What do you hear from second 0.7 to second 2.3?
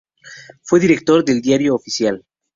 Director del Diario Oficial.